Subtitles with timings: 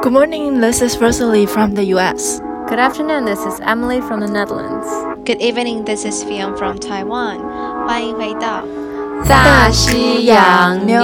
[0.00, 2.40] Good morning, this is Rosalie from the US.
[2.66, 4.88] Good afternoon, this is Emily from the Netherlands.
[5.26, 7.40] Good evening, this is Fion from Taiwan.
[7.86, 8.64] 欢迎回到
[9.28, 11.02] 大西洋妞。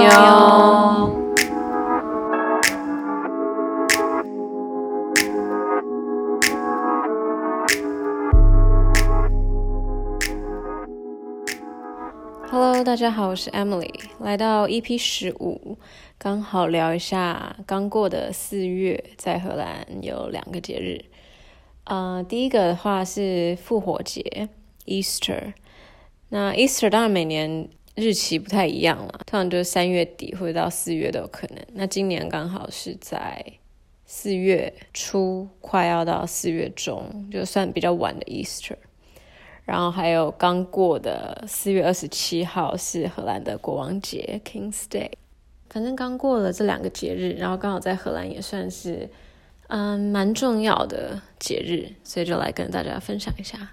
[12.78, 15.76] Hello，大家好，我是 Emily，来到 EP 十五，
[16.16, 21.04] 刚好聊一下刚过的四月，在荷兰有两个节日。
[21.86, 24.48] 呃，第一个的话是复活节
[24.86, 25.54] Easter，
[26.28, 31.58] 那 Easter 当然每年日期不太一样了，通常就是三月底或者到四月都有可能。
[31.72, 33.44] 那今年刚好是在
[34.06, 38.76] 四月初，快要到四月中，就算比较晚的 Easter。
[39.68, 45.10] 然后还有刚过的四月二十七号是荷兰的国王节 King's Day，
[45.68, 49.10] 反正刚过了这两个节日，然后刚好在荷兰也算是
[49.66, 53.72] 嗯蛮重要的节日，所以就来跟大家分享一下。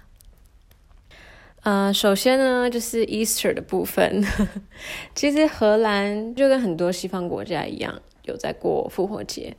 [1.62, 4.22] 呃，首先呢就是 Easter 的部分，
[5.16, 9.56] 其实荷兰就跟很多西方国家一样，有在过复活节。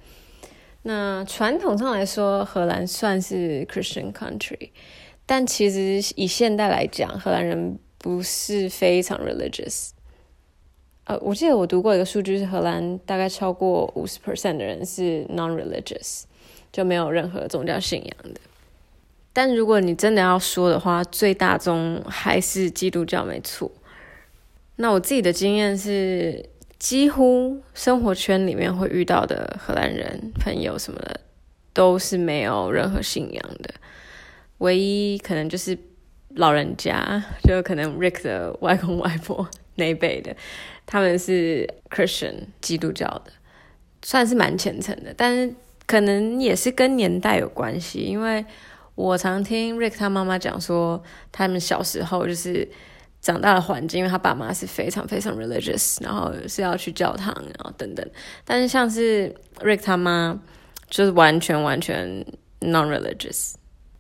[0.84, 4.70] 那传统上来说，荷兰算是 Christian country。
[5.28, 9.90] 但其实以现代来讲，荷兰人不是非常 religious。
[11.04, 16.24] 呃，我记得我读过一个数据，是荷兰大概超过五十 percent 的人是 non-religious，
[16.72, 18.40] 就没有任何宗教信仰的。
[19.34, 23.72] 但如果你真的要说的话，最大宗还是基督教没错。
[24.78, 31.20] 那我自己的经验是，几乎生活圈里面会遇到的荷兰人朋友什么的，
[31.74, 33.74] 都是没有任何信仰的。
[34.60, 35.78] 唯一可能就是
[36.36, 40.36] 老人家， 就可能 Rick 的外公外婆那一辈的，
[40.86, 43.32] 他们是 Christian 基督教的，
[44.04, 45.54] 算是蛮虔诚的，但是
[45.86, 48.46] 可能也是跟年代有关系，因为
[48.96, 52.68] 我常听 Rick 他妈妈讲说，他们小时候就是
[53.22, 58.04] 长大的环境，因为他爸妈是非常非常 religious，然后是要去教堂，然后等等，
[58.44, 60.40] 但是像是 Rick 他妈
[60.90, 62.26] 就是完全完全
[62.62, 63.54] non-religious。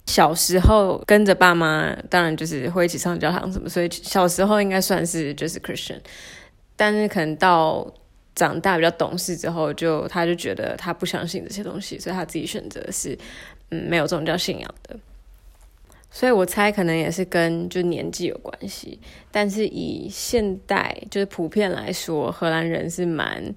[0.07, 5.99] 小时候跟着爸妈，当然就是会一起上教堂什么，所以小时候应该算是就是 Christian，
[6.75, 7.85] 但是可能到
[8.33, 13.15] 长大比较懂事之后就，他就觉得他不相信这些东西，所以他自己选择是
[13.69, 14.97] 嗯没有宗教信仰的。
[16.09, 23.53] 所以我猜可能也是跟就年纪有关系，但是以现代就是普遍来说，荷兰人是蛮。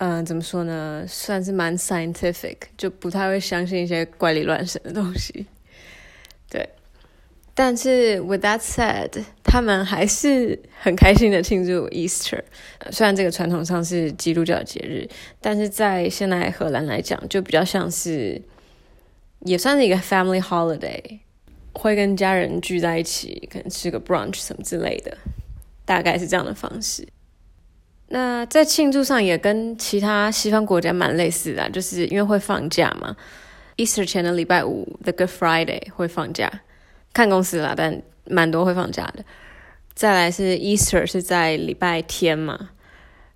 [0.00, 1.04] 嗯、怎么说呢？
[1.08, 5.44] 算是蛮 scientific，就不太会相信一些怪力乱神的东西。
[6.48, 6.68] 对，
[7.52, 9.10] 但是 with that said，
[9.42, 12.40] 他们还是很开心的庆祝 Easter。
[12.92, 15.08] 虽然这个传统上是基督教节日，
[15.40, 18.40] 但是在现在荷兰来讲，就比较像是
[19.40, 21.18] 也算是一个 family holiday，
[21.72, 25.18] 会跟家人聚在一起，可能吃个 brunch 什么之类的，
[25.84, 27.04] 大概是这样的方式。
[28.08, 33.14] 那在庆祝上也跟其他西方国家蛮类似的，就是因为会放假嘛。
[33.76, 36.50] Easter 前的礼拜五，The Good Friday 会放假，
[37.12, 39.24] 看公司啦，但蛮多会放假的。
[39.94, 42.70] 再来是 Easter 是在礼拜天嘛，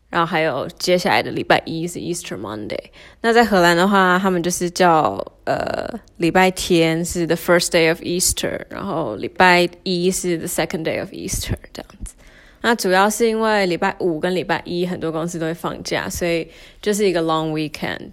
[0.09, 2.91] 然后还有接下来的礼拜一是 Easter Monday。
[3.21, 12.15] 那在荷兰的话，他们就是叫呃礼拜天是 The First Day of Easter，然后礼拜一是 The Second Day of Easter 这样子。
[12.65, 16.49] 那主要是因为礼拜五跟礼拜一很多公司都会放假，所以
[16.81, 18.13] 就是一个 long weekend。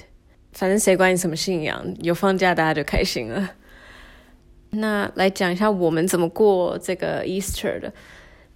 [0.53, 3.51] 反正谁管你什么信仰，有放假大家就开心了。
[4.71, 7.93] 那来讲一下我们怎么过这个 Easter 的，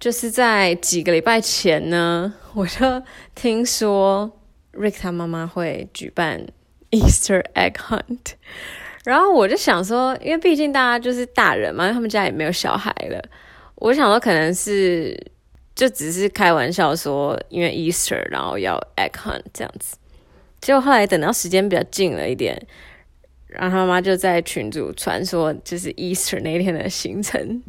[0.00, 3.02] 就是在几个礼拜前呢，我就
[3.36, 4.30] 听说
[4.72, 6.44] Rick 他妈妈会举办
[6.90, 8.32] Easter egg hunt，
[9.04, 13.22] 然后我就想说，因为毕竟大家就是大人嘛，他们家也没有小孩了，
[13.76, 15.32] 我想说可能是。
[15.74, 19.96] 就只是开玩笑说，因为 Easter，然后要 egg hunt 这样子。
[20.60, 22.56] 结果后来等到时间比较近了一点，
[23.48, 27.60] 然后他妈就在群组传说，就是 Easter 那天的行程，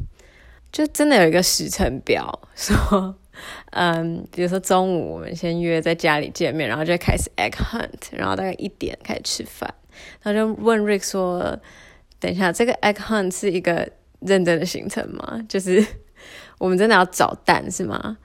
[0.70, 3.16] 就真的有一个时程表，说，
[3.72, 9.74] 嗯，比如说中午我们先约在家里见面，然后就开始 egg hunt，然后大概一点开始吃饭，
[10.22, 11.58] 他就问 Rick 说，
[12.20, 15.44] 等一下这个 egg hunt 是一个认真的行程吗？
[15.50, 15.84] 就是。
[16.58, 18.16] 我们真的要找蛋是吗？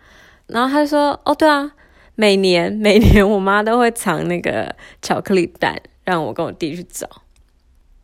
[0.48, 1.72] 然后他就说：“哦，对啊，
[2.16, 7.08] 每年每年我妈都会藏那个巧克力蛋，让我跟我弟去找。”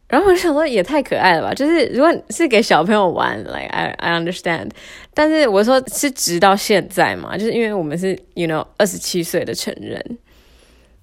[0.07, 1.53] 然后我想说，也太可爱了吧！
[1.53, 4.69] 就是如果是给小朋友玩，like I I understand，
[5.13, 10.17] 但是我说是直到现在嘛，就是因为我们是 you know 二十七岁的成人，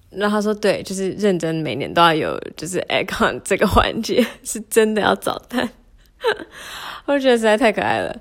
[0.09, 5.69] 然后他说对，就是认真每年都要有，就是 egg hunt 这个环节 是真的要找蛋，
[7.05, 8.19] 我觉得实在太可爱了。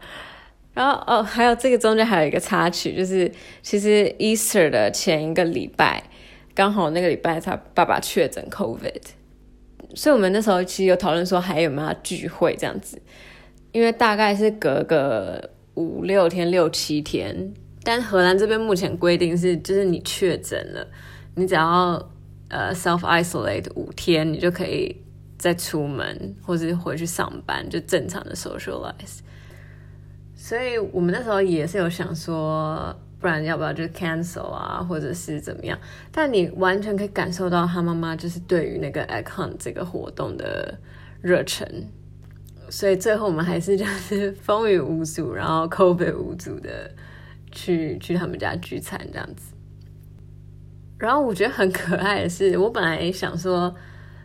[0.74, 3.31] 然后哦，还有这个中间还有一个插曲，就是
[3.62, 6.04] 其实 Easter 的前一个礼拜，
[6.56, 9.02] 刚好那个礼拜他爸爸确诊 COVID，
[9.94, 13.00] 所以我们那时候其实有讨论说还有没有聚会这样子，
[13.72, 17.54] 因为大概是隔个五六天、六七天，
[17.84, 20.88] 但荷兰这边目前规定是，就是你确诊了，
[21.36, 22.04] 你只要
[22.50, 24.96] 呃 self isolate 五天，你就可以
[25.38, 29.20] 再出门或者回去上班，就正常的 socialize。
[30.44, 35.80] 所以我们那时候也是有想说，不然要不要就 cancel 啊，或者是怎么样？
[36.12, 40.78] 但你完全可以感受到他妈妈就是对于那个 egg hunt 这个活动的
[41.22, 41.66] 热忱。
[42.69, 46.92] 所以最后我们还是就是风雨无阻，然后 COVID 无阻的
[47.54, 49.54] 去去他们家聚餐这样子。
[50.98, 53.74] 然后我觉得很可爱的是，我本来想说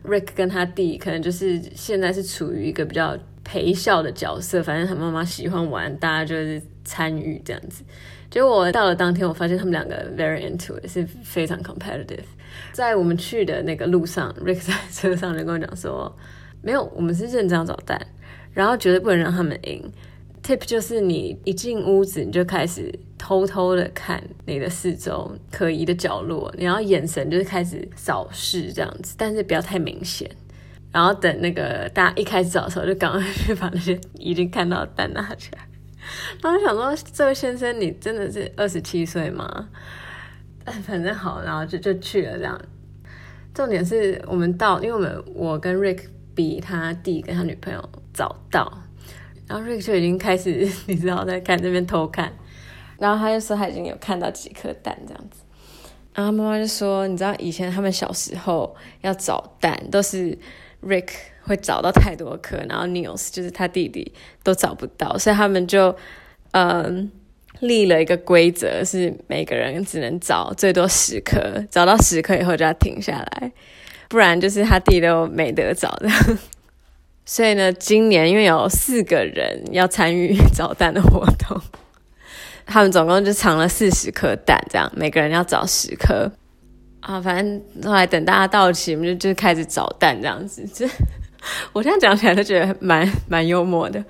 [0.03, 3.17] Rick 跟他弟可能就是现在是处于一个比较。
[3.49, 7.83] 陪笑的角色，反正他妈妈喜欢玩，大家就是参与这样子。
[8.31, 12.27] 结果到了当天，我发现他们两个 very into it，是非常 competitive。
[12.73, 16.15] 在我们去的那个路上，Rick 在车上就跟我讲说
[16.61, 17.99] ：“没有，我们是认真找蛋，
[18.53, 19.83] 然后绝对不能让他们赢。
[20.43, 30.31] Tip 就是你一进屋子，你就开始偷偷的看你的四周可疑的角落，然后眼神就是开始扫视这样子，但是不要太明显。”
[30.91, 35.59] 然后等那个大家一开始找的时候，就赶快去把那些已经看到的蛋拿起来。
[36.43, 39.69] 然后想说，这位先生，你真的是二十七岁吗？
[40.85, 42.59] 反正好，然后就就去了这样。
[43.53, 46.05] 重点是我们到，因为我们我跟 Rick
[46.35, 48.79] 比他弟跟他女朋友早到，
[49.47, 52.33] 然后 Rick 就已经开始， 你知道在看这边偷看，
[52.99, 55.43] 然后他就说他已经有看到几颗蛋这样子。
[56.15, 60.39] 然后妈妈就说，你知道以前他们小时候要找蛋都是。
[60.83, 61.09] Rick
[61.43, 65.95] 会找到太多颗，然后 Niels 就是他弟弟都找不到，所以他们就
[66.53, 67.11] 嗯
[67.61, 73.53] 立了一个规则，是每个人只能找最多十颗，找到十颗以后就要停下来，
[74.09, 76.09] 不然就是他弟都没得找的。
[77.25, 81.61] 所以呢，今年因为有四个人要参与找蛋的活动，
[82.65, 86.31] 他们总共就藏了四十颗蛋，这样每个人要找十颗。
[87.09, 90.63] 啊，反正后来等大家到齐，我们就就开始找蛋这样子。
[90.67, 90.87] 就
[91.73, 94.05] 我现在讲起来都觉得蛮蛮幽默的。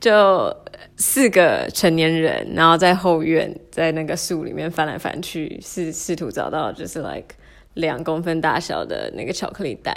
[0.00, 0.52] 就
[0.96, 7.36] 四个成年人，然后在后院，在那个树里面翻来翻去，试试图找到就是 like
[7.74, 9.94] 两公分大小的那个巧克力蛋。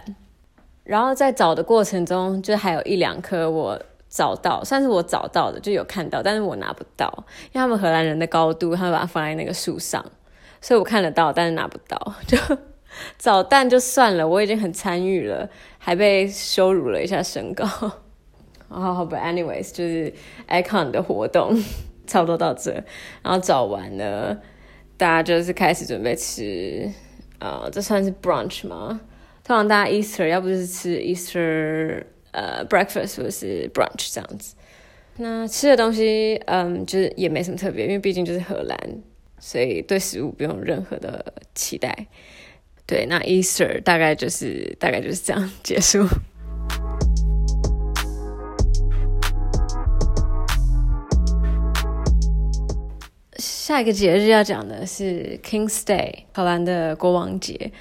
[0.83, 7.11] 然后在找的过程中，就还有一两颗我找到，算是我找到的，就有看到，但是我拿不到，
[7.51, 10.05] 因为他们荷兰人的高度，他们把它放在那个树上。
[10.61, 12.15] 所以我看得到，但是拿不到。
[12.27, 12.37] 就
[13.17, 17.65] 找蛋就算了，我已经很参与了，还被羞辱了一下身高。
[17.65, 17.91] 好
[18.69, 20.13] 好，But anyways，就是
[20.47, 21.55] icon 的活动
[22.07, 22.71] 差不多到这，
[23.21, 24.37] 然后找完了，
[24.97, 26.91] 大家就是开始准备吃。
[27.39, 28.99] 呃，这算是 brunch 吗？
[29.43, 34.55] 通常大家 Easter 要不就是吃 Easter 呃 breakfast 或是 brunch 这样子。
[35.17, 38.77] 那吃的东西，嗯，就是也没什么特别，因为毕竟就是荷兰。
[39.39, 42.07] 所以对食物不用任何的期待，
[42.85, 46.07] 对，那 Easter 大概就是大概就是这样结束。
[53.37, 57.71] 下一个节日要讲的是 King's Day，荷兰的国王节。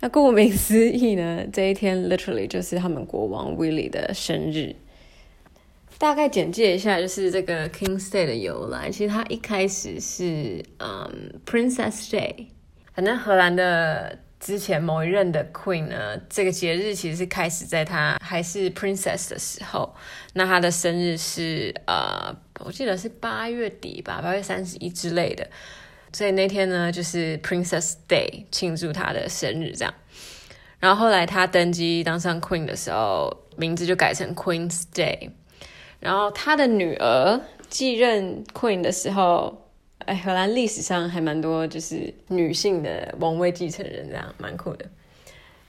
[0.00, 4.76] 那顾名思义呢，这一天 literally 就是他们国王 Willie 的生日。
[5.98, 8.88] 大概简介一下，就是这个 King's Day 的由来。
[8.88, 12.46] 其实它一开始是嗯 Princess Day，
[12.94, 19.92] 反正荷兰的之前某一任的 Queen 呢，这个节日其实是开始在她还是 Princess 的时候。
[20.34, 25.44] 那她的生日是呃，我记得是八月底吧，八月三十一之类的。
[26.12, 29.92] 所以那天呢，就是 Princess Day，庆祝她的生日这样。
[30.78, 35.30] 然后后来她登基当上 Queen 的时候，名字就改成 Queen's Day。
[36.00, 39.66] 然后他的女儿继任 Queen 的时候，
[40.04, 44.86] 哎，荷兰历史上还蛮多就是女性的王位继承人，这样蛮酷的。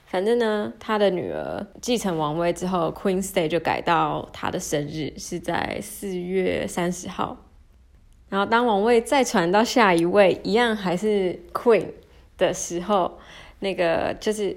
[0.05, 7.45] 反正呢，他的女儿继承王位之后，Queen's Day 就改到他的生日是在四月三十号。
[8.29, 11.87] 然后当王位再传到下一位，一样还是 Queen
[12.37, 13.19] 的时候，
[13.59, 14.55] 那个就是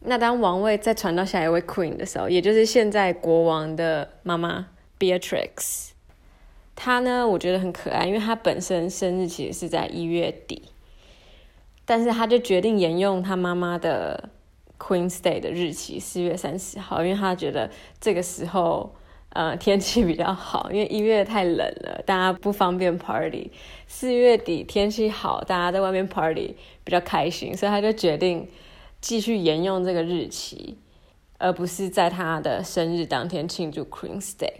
[0.00, 4.66] 那当王位再传到下一位 Queen 的时候，也就是现在国王的妈妈。
[4.98, 5.90] Beatrix，
[6.74, 10.62] 她呢，我觉得很可爱，因为她本身生日其实是在一月底，
[11.84, 14.28] 但是他就决定沿用他妈妈的
[14.78, 18.94] Queen's Day 的日期，四月三十号，因为他觉得这个时候
[19.30, 23.50] 呃天气比较好，因为一月太冷了，大家不方便 party。
[23.86, 28.46] 四月底天气好，大家在外面 party 比较开心，所以他就决定
[29.00, 30.76] 继续沿用这个日期，
[31.38, 34.52] 而不是在他的生日当天庆祝 Queen's Day。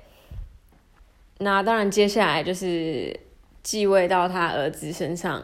[1.39, 3.19] 那当然，接下来就是
[3.63, 5.43] 继位到他儿子身上。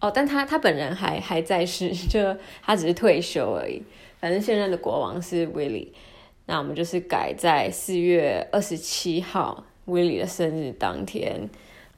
[0.00, 3.82] 哦，但他他本人还还在世， 就他只是退休而已。
[4.20, 5.92] 反正现任的国王是威利，
[6.46, 11.48] 那我们就是改在四月二十七号威利的生日当天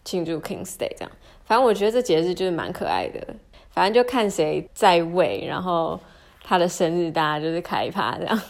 [0.05, 1.11] 庆祝 King's Day 这样。
[1.45, 3.35] 反正我觉得这节日就是蛮可爱的，
[3.71, 5.99] 反正就看谁在位，然后
[6.43, 8.41] 他的生日大家就是开趴这样，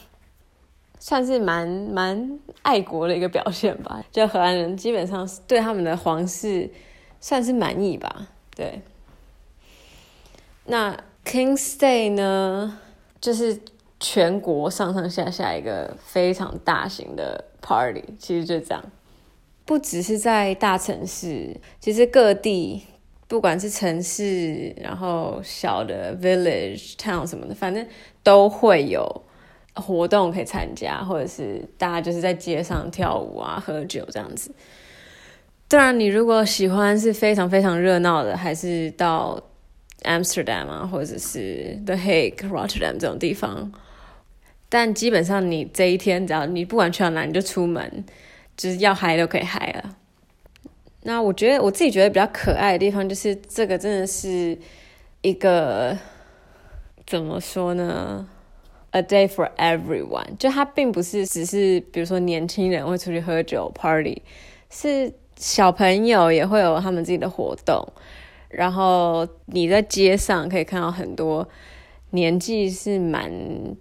[1.06, 4.02] 算是蛮蛮爱国的一个表现吧。
[4.10, 6.70] 就荷兰人基本上是对他们的皇室
[7.20, 8.80] 算是满意吧，对。
[10.64, 12.80] 那 King's Day 呢，
[13.20, 13.60] 就是
[14.00, 18.82] 全国上上下下一个非常大型的 party，其实就这样。
[19.66, 22.82] 不只是在大城市，其实各地，
[23.28, 27.86] 不管是城市，然后小的 village town 什么的，反正
[28.22, 29.22] 都会有
[29.74, 34.54] 活动可以参加，或者是大家就是在街上跳舞啊、喝酒这样子。
[35.66, 39.42] 当然，你如果喜欢是非常非常热闹的，还是到
[40.02, 43.72] Amsterdam 啊，或者是 The Hague、Rotterdam 这种地方，
[44.68, 48.04] 但基本上你这一天，只要你不管去到哪，你就出门，
[48.56, 49.96] 就是要嗨都可以嗨了。
[51.02, 54.56] 那我觉得我自己觉得比较可爱的地方，就是这个真的是
[55.22, 55.98] 一个
[57.06, 58.28] 怎么说呢
[58.94, 64.22] ？A day for everyone，就它并不是只是比如说年轻人会出去喝酒 party，
[64.70, 67.84] 是小朋友也会有他们自己的活动。
[68.48, 71.48] 然后你在街上可以看到很多
[72.10, 73.28] 年纪是蛮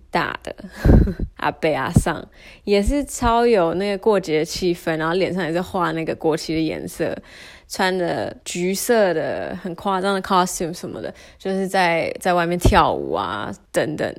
[0.09, 0.55] 大的
[1.37, 2.27] 阿伯阿桑，
[2.63, 7.15] 也是超有那个过节气氛，然后脸上也是画那个国旗的颜色，
[7.69, 14.11] 穿着橘色的很夸张的 costume 什么的，就是在在外面跳舞啊等等，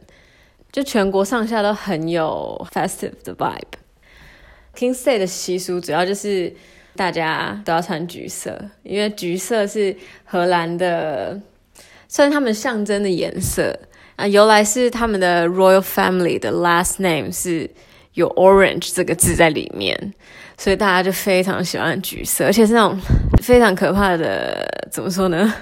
[0.75, 3.79] 就全国上下都很有 festive 的 vibe。
[4.77, 6.53] King's Day 的习俗主要就是。
[6.97, 11.41] 大家都要穿橘色，因为橘色是荷兰的，
[12.07, 13.77] 算是他们象征的颜色
[14.15, 14.25] 啊。
[14.29, 17.69] 由来是他们的 Royal Family 的 last name 是
[18.13, 20.15] 有 orange 这个字在里面，
[20.57, 22.97] 所以大家就非常喜欢橘色，而且是那种
[23.43, 25.53] 非常可怕的，怎么说呢？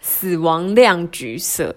[0.00, 1.74] 死亡亮橘色。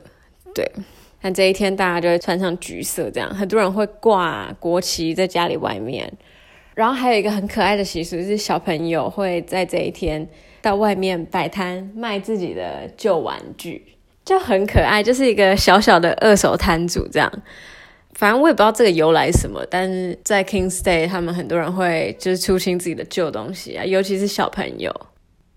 [0.53, 0.71] 对，
[1.21, 6.11] 那这一天大家就会穿上橘色，这样很多人会挂国旗在家里外面。
[6.75, 10.25] 然后还有一个很可爱的习俗，就是小朋友会在这一天
[10.61, 13.85] 到外面摆摊卖自己的旧玩具，
[14.23, 17.29] 就很可爱，就是一个小小的二手摊主这样。
[18.13, 24.93] 反正我也不知道这个由来什么，但是在 King's Day，他们很多人会就是出清自己的旧东西啊，尤其是小朋友。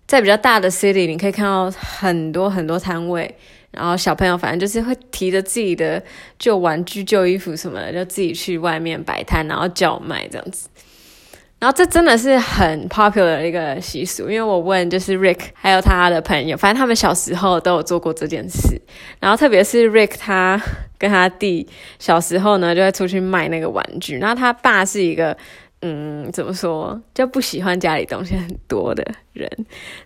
[0.07, 3.35] 在比较大的 city，你可以看到很多很多摊位，
[3.73, 6.01] 然后小朋友反正就是会提着自己的
[6.39, 10.69] 旧玩具、旧衣服什么的，就自己去外面摆摊，然后叫卖这样子。
[11.59, 18.81] 然后这真的是很 popular 的一个习俗，因为我问就是 Rick 还有他的朋友，反正他们小时候都有做过这件事。
[19.21, 20.61] 然后特别是 Rick 他
[20.99, 24.19] 跟他弟小时候呢，就会出去卖那个玩具。
[24.19, 25.37] 然后他爸是一个。
[25.85, 27.03] 嗯，怎么说？
[27.13, 29.51] 就不喜欢家里东西很多的人，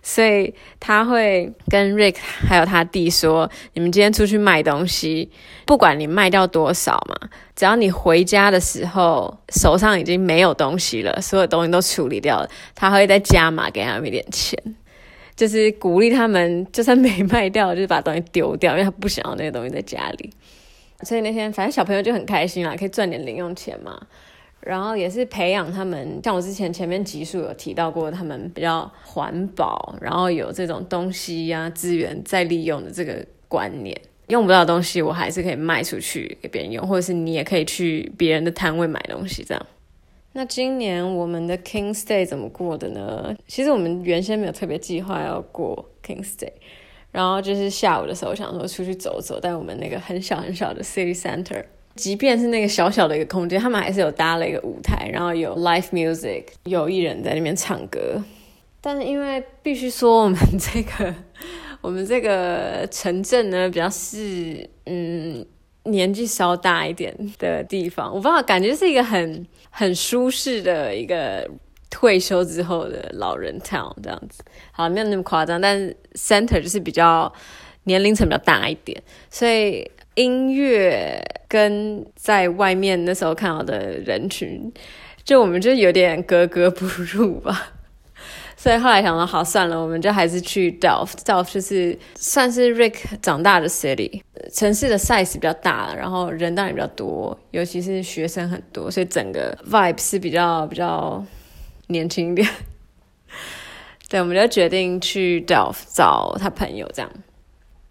[0.01, 5.29] 所以他会跟 Rick 还有他弟说：“你们今天出去卖东西，
[5.67, 14.57] 不管你卖掉多少嘛，只要你回家的时候手上已经没有东西了，所有东西都处理掉了，他会再加码给他们一点钱，
[15.35, 20.33] 就是鼓励他们，就算没卖掉，就是把东西丢掉，因为他不想要那个东西在家里。
[21.03, 23.95] 所以那天反正小朋友就很开心啦，可以赚点零用钱嘛。”
[24.67, 33.97] 然后也是培养他们，像我之前前面集数有提到过，他们比较环保，然后有这种东西呀、啊、资源再利用的这个观念。
[34.27, 39.65] 用不到的东西，我还是可以卖出去给别人用，或者是你也可以去别人的摊位买东西这样。
[40.33, 43.33] 那今年我们的 King's Day 怎么过的呢？
[43.47, 46.51] 其实我们原先没有特别计划要过 King's Day，
[47.13, 51.63] 然后就是下午的时候想说出去走走，在我们那个很小很小的 City Center。
[51.97, 58.23] 即便是那个小小的一个空间，他们还是有搭了一个舞台，然后有 live music，有艺人在那边唱歌。
[58.79, 61.13] 但是因为必须说，我们这个
[61.81, 65.45] 我们这个城镇呢，比较是嗯
[65.83, 71.49] 年纪稍大一点的地方，我不知道，感觉是一个很很舒适的一个
[71.89, 74.43] 退休之后的老人 town 这样子。
[74.71, 77.33] 好，没有那么夸张，但是 center 就是比较
[77.85, 84.71] 年龄层比较大一点，所以音乐跟在外面那时候看到的人群，
[85.23, 87.73] 就我们就有点格格不入吧。
[88.59, 91.19] 所以后来想说，好算了，我们就还是去 Delft。
[91.23, 101.23] Delft 就是算是 Rick 长大的 city，城市的 size 比较大，然后人当然比较多，尤其是学生很多，所以整个 vibe 是比较比较
[101.87, 102.47] 年轻一点。
[104.09, 107.11] 对，我们就决定去 Delft 找他朋友这样。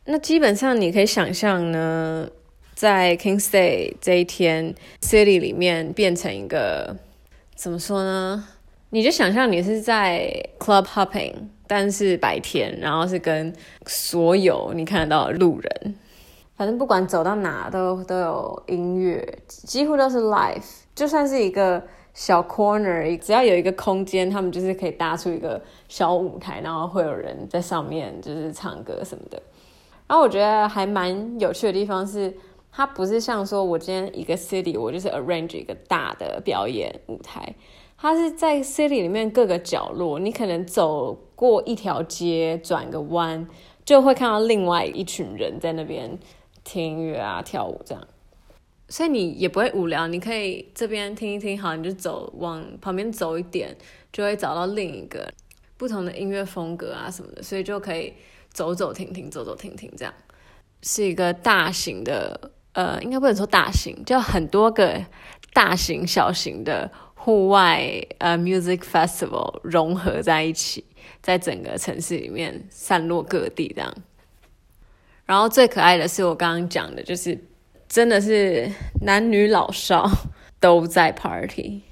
[0.07, 2.29] 那基本上你可以想象呢，
[2.77, 6.95] 在 King's Day 这一天，city 里面变成一个
[7.55, 8.47] 怎么说呢？
[8.91, 11.33] 你就想象你是在 club hopping，
[11.67, 13.51] 但是白天，然后是跟
[13.87, 15.95] 所有你看得到的路人，
[16.55, 20.63] 反正不管走到哪都都有音乐，几乎都是 live。
[20.95, 29.41] 就算是一个小 corner，只要有一个空间，他们就是可以搭出一个小舞台，然后会有人在上面就是唱歌什么的。
[30.07, 32.33] 然后我觉得还蛮有趣的地方是，
[32.77, 37.55] 它不是像说我今天一个 city，我就是 arrange 一个大的表演舞台。
[37.97, 43.49] 它是在 city 里面各个角落，你可能走过一条街，转个弯，
[43.87, 46.19] 就会看到另外一群人在那边
[46.65, 48.07] 听音乐啊、跳舞这样。
[48.91, 53.75] 所以你也不会无聊，你可以这边听一听，好，你就走往旁边走一点，
[54.13, 55.33] 就会找到另一个
[55.79, 58.13] 不同的音乐风格啊什么的，所以就可以
[58.51, 60.13] 走走停停，走走停停这样。
[60.83, 65.05] 是一个大型的，呃，应该不能说大型，就很多个
[65.53, 66.89] 大型、小型的。
[67.19, 67.83] 户外
[68.19, 70.85] 呃，music festival 融合在一起，
[71.21, 73.93] 在整个城市里面散落各地这样。
[75.25, 77.37] 然后最可爱的是我刚刚讲的，就是
[77.89, 80.09] 真的是男女老少
[80.61, 81.83] 都在 party。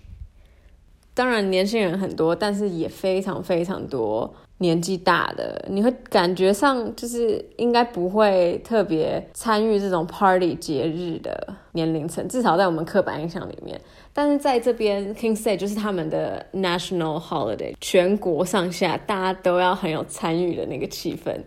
[1.15, 4.33] 当然年轻人很多，但是也非常非常多。
[4.65, 13.79] 年纪大的，你会感觉上就是应该不会特别参与这种 party 节日的年龄层，至少在我们刻板印象里面。
[14.15, 21.39] 但是在这边，King say 就是他们的 national holiday，全国上下大家都要很有参与的那个气氛。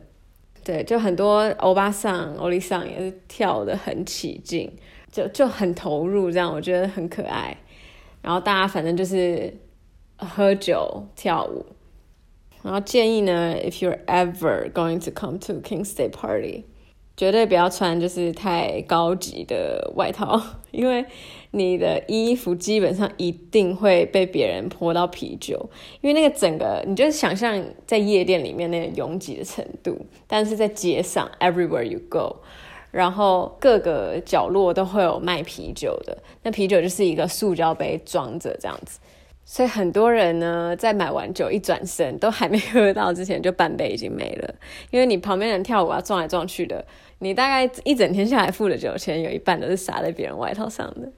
[0.63, 4.71] 对，就很多欧巴桑、欧丽桑也是跳得很起劲，
[5.11, 7.57] 就就很投入，这样我觉得很可爱。
[8.21, 9.51] 然后大家反正就是
[10.17, 11.65] 喝酒跳舞。
[12.67, 16.65] 然后建议呢，if you're ever going to come to King's Day party，
[17.15, 20.37] 绝对不要穿就是太高级的外套，
[20.71, 21.05] 因为
[21.51, 25.69] 你的衣服基本上一定会被别人泼到啤酒，
[26.01, 32.35] 因为那个整个，你就想象在夜店里面那个拥挤的程度，但是在街上，everywhere you go，
[32.91, 38.99] 然后各个角落都会有卖啤酒的，那啤酒就是一个塑胶杯装着这样子。
[39.49, 44.55] 所以很多人呢，在买完酒一转身，都还没喝到之前，就半杯已经没了。
[44.91, 46.85] 因为你旁边人跳舞啊，撞来撞去的，
[47.19, 51.09] 你大概一整天下来付的酒钱，有一半都是洒在别人外套上的。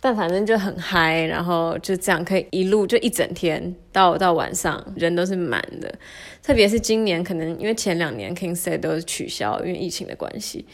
[0.00, 5.94] 但反正就很嗨，然后就这样可以一路就一整天到到晚上，人都是满的。
[6.42, 10.66] 特别是今年，可能因为前两年 King's Day 都是取消，因为疫情的关系，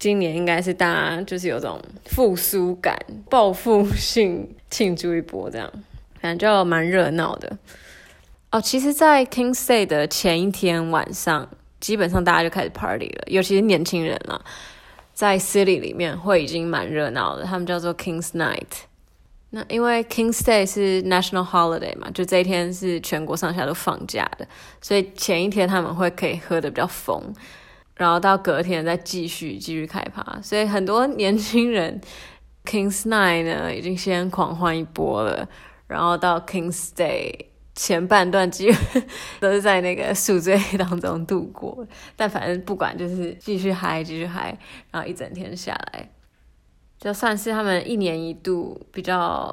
[0.00, 2.98] 今年应该是大家就是有种复苏感，
[3.30, 5.72] 报复性庆祝一波这样。
[6.22, 7.58] 反正就蛮热闹的
[8.52, 8.60] 哦。
[8.60, 11.48] 其实，在 King's Day 的前一天晚上，
[11.80, 14.40] 基本上大家就开始 party 了，尤其是年轻人啦，
[15.12, 17.44] 在 city 里面会已经蛮热闹的。
[17.44, 18.84] 他们叫做 King's Night。
[19.50, 24.46] 那因为 King's Day 是 national holiday 嘛，就这一天是全国上下都放假的，
[24.80, 27.20] 所以前一天他们会可以喝的比较疯，
[27.96, 30.40] 然后到隔天再继续继续开趴。
[30.40, 32.00] 所以很多年轻人
[32.64, 35.48] King's Night 呢，已经先狂欢一波了。
[35.92, 39.00] 然后到 King's Day 前半段，几乎
[39.38, 41.86] 都是在那个宿醉当中度过。
[42.16, 44.58] 但反正不管，就是继续嗨，继续嗨。
[44.90, 46.10] 然后一整天下来，
[46.98, 49.50] 就算是他们一年一度比较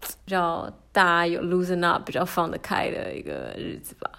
[0.00, 4.10] 比较大家有 loosen up、比较放得开的一个日子吧，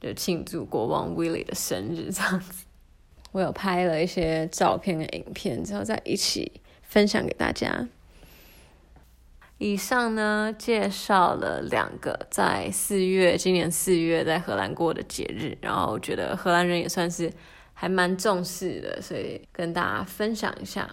[0.00, 2.64] 就庆祝国王 Willie 的生日这样子。
[3.30, 7.86] 我有拍了一些照片跟影片，之后再一起分享给大家。
[9.58, 17.28] 以上呢，介绍了两个在四月，今年四月在荷兰过的节日，然后我觉得荷兰人也算是
[17.74, 20.88] 还蛮重视的，所以跟大家分享一下。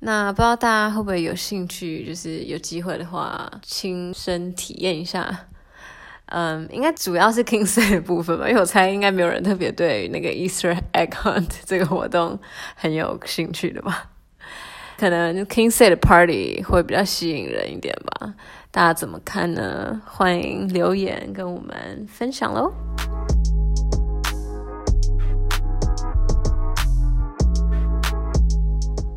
[0.00, 5.46] 那不知道大家会不会有兴趣，就是有机会的话，亲身体验一下。
[6.26, 12.38] 嗯，应该主要是 King's Day 的部分吧，因为我猜应该没有人特别对那个 Easter Egg Hunt 这个活动
[12.74, 14.09] 很有兴趣的吧。
[15.00, 18.34] 可能 King's Day 的 party 会比较吸引人一点吧，
[18.70, 19.98] 大家怎么看呢？
[20.04, 22.70] 欢迎留言跟我们分享喽。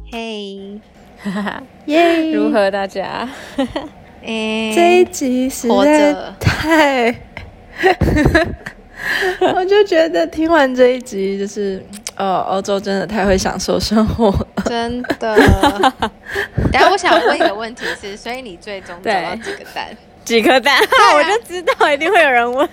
[0.09, 0.79] 嘿，
[1.87, 2.31] 耶！
[2.31, 3.27] 如何大家？
[4.23, 7.13] 哎，这一集实在太，
[9.53, 11.83] 我就觉得听完这一集，就是
[12.17, 15.35] 哦，欧洲真的太会享受生活了，真的。
[16.71, 19.87] 然后我想问一个问题是，所以你最终找到几个蛋？
[20.23, 20.73] 几颗蛋？
[20.79, 22.69] 啊、 我就知道一定会有人问。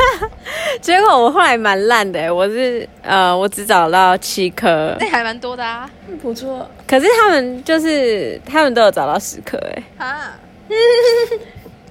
[0.82, 5.88] 结果我后来蛮烂的，我是呃，我只找到七颗，那还蛮多的啊，
[6.20, 6.68] 不错。
[6.86, 9.56] 可是他们就是他们都有找到十颗，
[9.96, 10.38] 哎，啊，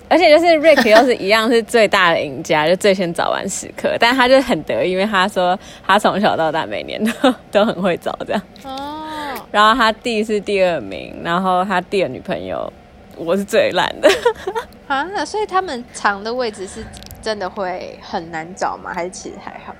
[0.09, 8.41] 而且就是 Rick 又是一样是最大的赢家，就最先找完十颗，但他就很得意，因为他说他从小到大每年都都很会找这样。
[8.63, 9.37] 哦。
[9.51, 12.71] 然后他弟是第二名，然后他弟的女朋友。
[13.17, 14.09] 我是最烂的
[14.87, 16.85] 啊，所以他们藏的位置是
[17.21, 18.91] 真的会很难找吗？
[18.93, 19.73] 还是其实还好？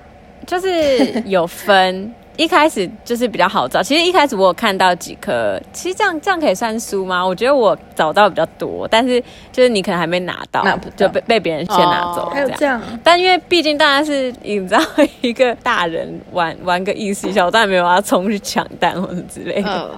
[0.47, 2.15] 就是有分。
[2.37, 7.25] 一开始就是比较好找，其实一开始我有看到几颗，其实这样这样可以算输吗？
[7.25, 9.21] 我觉得我找到比较多，但是
[9.51, 12.81] 就是你可能还没拿到，拿不到就被被别人先拿走，还有这样。
[13.03, 14.81] 但因为毕竟大家是你知道
[15.21, 19.91] 一个大人玩 玩个意思一下，我当然没有要冲去抢蛋或者之类的，哦、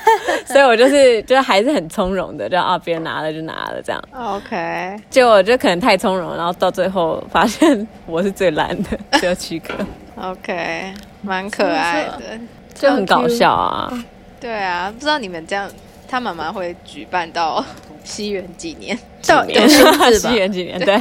[0.46, 4.02] 所以我就是就还是很从容的，就啊别人拿了就拿了这样。
[4.14, 9.74] OK，结果就可能太从容，然后到最后发现我是最烂的，只有七颗。
[10.16, 10.94] OK。
[11.22, 12.38] 蛮可爱的，
[12.74, 13.92] 就很搞笑啊！
[14.40, 15.70] 对啊，不知道你们这样，
[16.08, 17.64] 他妈妈会举办到
[18.02, 18.98] 西元几年？
[19.24, 19.68] 到有
[20.18, 20.76] 西元几年？
[20.80, 21.00] 对，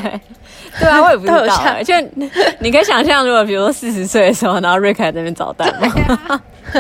[0.80, 1.82] 对啊，我也不知道。
[1.82, 1.95] 就
[2.60, 6.41] 你可以想象，如果比如说四十岁的时候，然后瑞凯在那边找蛋吗？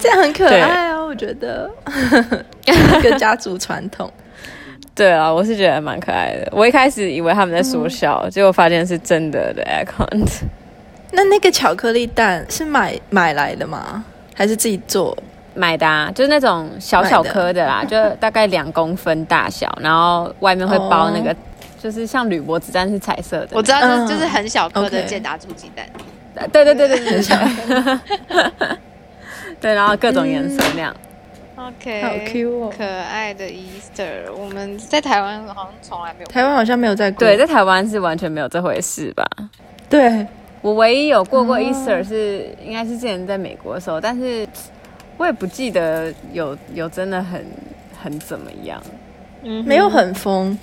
[0.00, 1.70] 这样很可爱哦，我觉得
[2.64, 4.10] 一个家族传统。
[4.94, 6.48] 对啊，我是觉得蛮可爱的。
[6.52, 10.42] 我一开始以为他们在说笑，结果发现是真的的 account。
[11.12, 14.04] 那那个巧克力蛋是买买来的吗？
[14.34, 15.16] 还是自己做
[15.54, 16.10] 买的啊？
[16.14, 21.36] 就是那种小小颗的啦，的就大概两公分大小，然后外面会包那个，哦、
[21.78, 23.48] 就是像铝箔纸，但是彩色的。
[23.52, 25.86] 我知道，就就是很小颗的健达猪鸡蛋。
[26.50, 27.36] 对对对对，很小。
[29.60, 30.94] 对，然后各种颜色那样。
[31.56, 34.32] OK，好 Q 哦，可爱的 Easter。
[34.34, 37.18] 我们在台湾好像从来没有，台湾好像没有在过。
[37.20, 39.26] 对，在台湾是完全没有这回事吧？
[39.88, 40.26] 对。
[40.62, 44.46] 我唯一有过过 Easter 是应该是之前在美国的时候，但是
[45.16, 47.44] 我也不记得有有真的很
[48.00, 48.80] 很怎么样，
[49.42, 50.56] 嗯，没有很疯，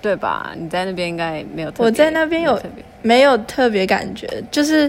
[0.00, 0.52] 对吧？
[0.56, 2.70] 你在那边应该没有特别，我在那边有没有，
[3.02, 4.88] 没有特别感觉，就是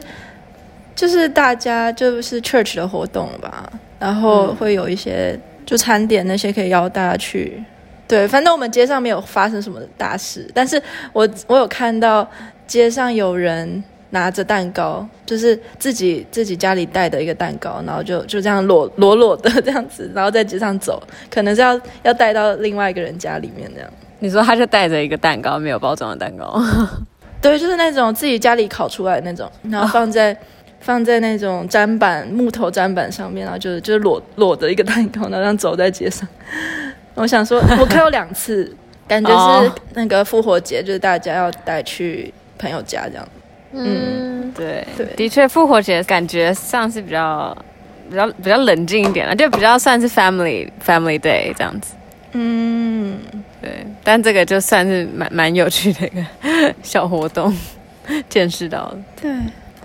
[0.96, 3.68] 就是大家就是 church 的活动吧，
[4.00, 7.64] 然后会有一些就餐点那些可以邀大家去，
[8.08, 10.82] 对，反正我们街上没有发生什么大事，但是
[11.14, 12.28] 我我有看到
[12.66, 13.84] 街上有人。
[14.12, 23.90] 拿着蛋糕，就是自己自己家里带的一个蛋糕，然后就就这样裸裸裸的这样子，然后在街上走，可能是要要带到另外一个人家里面这样。
[24.20, 26.58] 你说他就带着一个蛋糕，没有包装的蛋糕？
[27.42, 30.38] 对，就是那种自己家里烤出来的那种，然后放在、哦、
[30.80, 36.28] 放在那种砧板木头砧板上面，然后就是就是裸裸的一个蛋糕，然后这样走在街上。
[37.16, 38.74] 我想说， 我看过两次，
[39.08, 43.28] 感觉是那个复活节，就是大家要带去朋友家这样。
[43.74, 47.56] 嗯，对对，的确，复活节感觉上是比较
[48.10, 51.94] 比较比较冷静一点了，就比较算是 family family day 这样子。
[52.32, 53.18] 嗯，
[53.62, 56.24] 对，但这个就算是蛮蛮有趣的一个
[56.82, 57.54] 小活动，
[58.30, 58.98] 见识到了。
[59.22, 59.32] 对，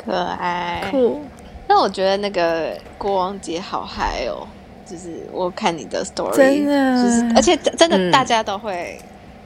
[0.05, 1.25] 可爱酷。
[1.69, 4.47] 那我觉得那个国王节好嗨哦，
[4.85, 8.99] 就是我看你的 story，真的，就是而且真的大家都会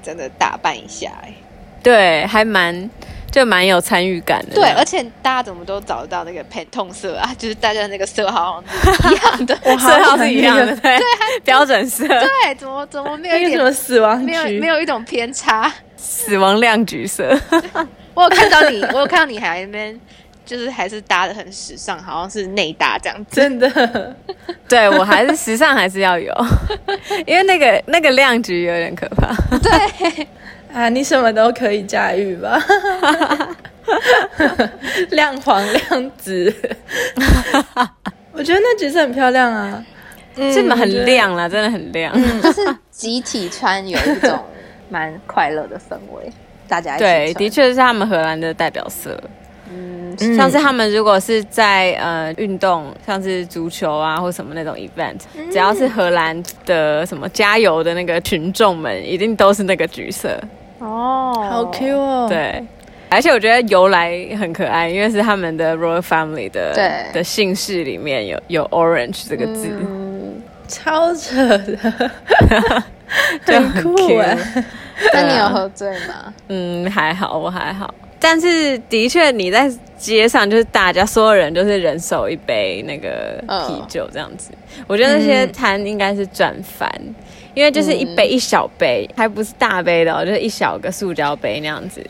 [0.02, 1.34] 真的打扮一下，哎、嗯，
[1.82, 2.88] 对，还蛮。
[3.28, 7.30] 就蛮有参与感的，对，而且大家怎么都找得到那个 Pantone 色啊？
[7.36, 8.64] 就是大家那个色号
[9.10, 10.98] 一样的，色号是一样的， 对，
[11.44, 17.38] 标准色，对，怎么怎么没有一点什么死亡，没有没有一种偏差，死亡亮橘色。
[18.14, 20.00] 我有看到你，我有看到你还那边
[20.46, 24.16] 就是还是搭的很时尚，好像是内搭这样子，真的，
[24.66, 26.32] 对我还是时尚还是要有，
[27.26, 30.26] 因为那个那个亮橘有点可怕，对。
[30.72, 32.62] 啊，你什么都可以驾驭吧？
[35.08, 36.54] 亮黄亮紫，
[38.32, 39.82] 我觉得那橘色很漂亮啊，
[40.34, 44.38] 这么、嗯、很亮啦，真的很亮，就是集体穿有一种
[44.90, 46.30] 蛮快乐的氛围，
[46.68, 49.18] 大家对，的确是他们荷兰的代表色。
[49.68, 55.18] 嗯，像是他们如果是在呃运动，像是足球啊或什么那种 event，
[55.50, 60.40] 只要是荷兰的什么加油的那个群众们，一定都是那个橘色。
[60.78, 62.26] 哦，好 Q 哦。
[62.28, 62.62] 对，
[63.08, 71.76] 而且我觉得由来很可爱，因为是他们的 Royal Family 的对的姓氏里面有有 Orange 这个字，嗯，超扯的，
[73.44, 74.64] 就很酷 cute 哎。
[75.12, 76.32] 那你有喝醉吗？
[76.48, 77.92] 嗯，还好，我还好。
[78.18, 84.50] 但是的确，你在街上就是大家所有人都是人手一杯那个啤酒这样子。
[84.52, 86.90] 嗯、我觉得那些摊应该是赚翻，
[87.54, 92.04] 因为就是一杯一小杯，嗯、还不是大杯的，哦就是一小个塑胶杯那样子，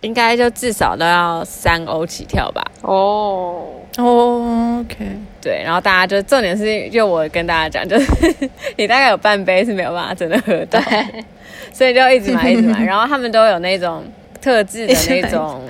[0.00, 2.64] 应该就至少都要三欧起跳吧。
[2.82, 3.66] 哦
[3.98, 4.96] 哦，OK，
[5.40, 5.62] 对。
[5.64, 8.34] 然后大家就重点是，就我跟大家讲，就是
[8.76, 11.24] 你大概有半杯是没有办法真的喝到，对
[11.72, 12.84] 所以就一直买一直买。
[12.84, 14.04] 然后他们都有那种。
[14.40, 15.62] 特制的那种，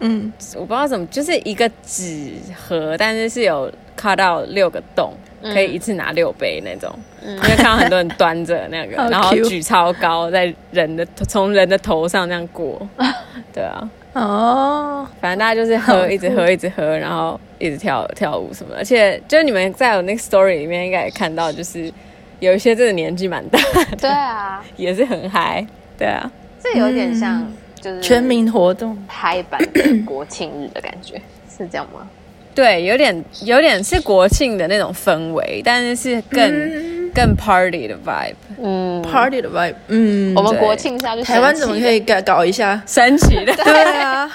[0.00, 6.92] 嗯，我不知道怎么，就是一个纸盒，但是是有卡到六个洞，可以一次拿六杯那种。
[7.20, 12.80] 嗯、因为看到很多人端着那个， 然后举超高，在人的从人的头上这样过。
[13.52, 18.78] 对啊，哦，反正大家就是喝，一直喝，一直喝，然后一直跳跳舞什么的。
[18.78, 21.92] 而且就是你们在我那个 story 里面应该也看到，就是
[22.38, 23.58] 有一些这个年纪蛮大
[23.90, 25.66] 的，对啊， 也是很嗨。
[25.98, 26.30] 对啊，
[26.62, 27.44] 这有点像。
[27.80, 31.14] 就是全民活动，拍版的国庆日的感觉
[31.56, 32.08] 是这样吗？
[32.54, 42.82] 对，有点有点是国庆的那种氛围，但是是更、嗯、更 party 的 vibe，嗯，party 的 vibe，嗯，我们国庆下就台湾怎么可以搞搞一下？
[42.84, 43.54] 升旗的？
[43.62, 44.28] 对啊，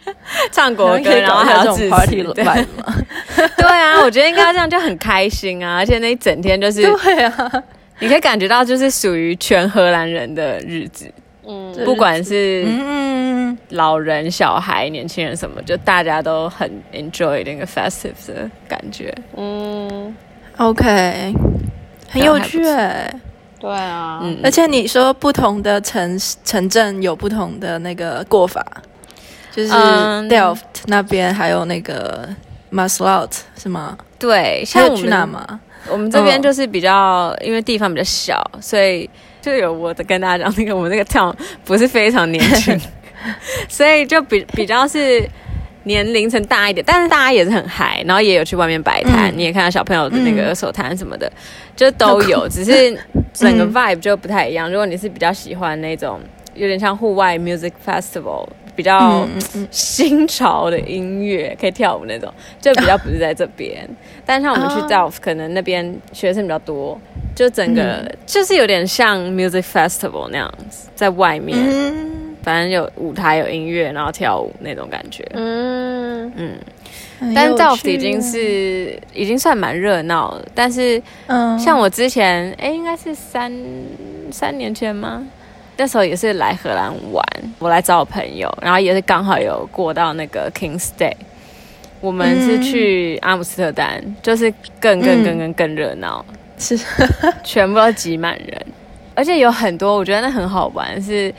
[0.52, 2.94] 唱国歌，然后还有这种 party 的 vibe 吗？
[3.56, 7.50] 对啊，我觉得应该这样就很开心啊，而且那一整天就是对啊，
[8.00, 11.10] 你可以感觉到就是属于全荷兰人的日子。
[11.46, 19.12] 嗯，不管是嗯老人、小孩、年轻人什么，就大家都很 enjoy 那个 festive 的感觉。
[19.36, 20.14] 嗯
[20.58, 21.34] ，OK，
[22.08, 23.12] 很有趣哎。
[23.58, 28.64] 对啊，嗯，而且你说不同的城城镇有不同的那个过法，
[29.52, 32.28] 就是 Delft 那边还有那个
[32.72, 33.98] Maasluit 是吗？
[34.18, 35.60] 对，像我们去哪吗？
[35.90, 39.08] 我们这边就是比较，因为地方比较小，所以。
[39.40, 42.78] 就有我的跟大家讲，那个我们那个 town 不是非常年轻，
[43.68, 45.26] 所以就比比较是
[45.84, 51.32] 年龄层大一点，但是大家也是很嗨，然后也有去外面摆摊，嗯、你也看到小朋友的那个手摊什么的，嗯、
[51.74, 52.96] 就都有，只是
[53.32, 54.70] 整个 vibe 就不太一样。
[54.70, 56.20] 如果你是比较喜欢那种
[56.54, 59.26] 有点像户外 music festival，比较
[59.70, 63.88] 新潮的音乐可以跳舞那种，就比较不是在这边。
[64.24, 66.98] 但像我们去 Delft，可能那边学生比较多。
[67.32, 75.24] 就整个、嗯、就是有点像 music festival 那样子，在外面，嗯、反正有舞台、有音乐，然后跳舞那种感觉。
[75.32, 80.44] 嗯嗯，但是 Delft 已经是已经算蛮热闹了。
[80.54, 83.52] 但是，嗯，像我之前，哎、欸，应该是三
[84.30, 85.26] 三年前吗？
[85.80, 87.24] 那时候也是来荷兰玩，
[87.58, 91.14] 我来找我朋友，然后也是刚好有过到那个 King's Day。
[92.02, 96.22] 我们是去阿姆斯特丹，嗯、就是更更更更更热闹。
[96.58, 96.78] 是，
[97.42, 98.66] 全部都挤满人，
[99.14, 101.32] 而且有很多，我觉得那很好玩，是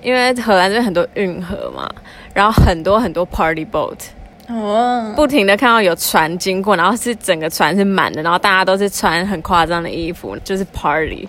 [0.00, 1.90] 因为荷兰这边很多运河嘛，
[2.32, 3.98] 然后很多很多 party boat，
[4.46, 11.28] 哦，不停的看到有船经过，然后是整个船是满的，然后大家都是穿很夸张的衣服，就是 party，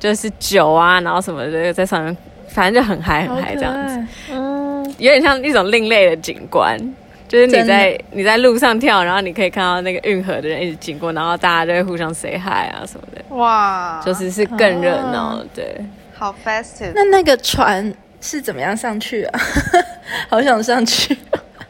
[0.00, 2.16] 就是酒啊，然后什么的在上面，
[2.48, 6.76] 反正就很嗨很嗨这样子，嗯，有点像一种另类的景观。
[7.28, 13.36] 就是你在你在路上跳，然后你可以看到那个运河的人一直经过，然后大家就会互相 say hi 啊什么的。
[13.36, 15.76] 哇，就是是更热闹，啊、对。
[16.12, 16.90] 好 festive。
[16.92, 19.40] 那那个船是怎么样上去啊？
[20.28, 21.16] 好想上去。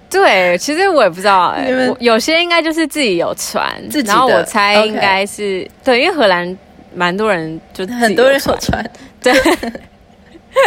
[0.08, 6.56] 对，其实我也不知道哎、有些应该就是自己有船，自己然后我猜应该是.对，因为荷兰
[6.94, 8.90] 蛮多人就很多人有船，
[9.22, 9.33] 对。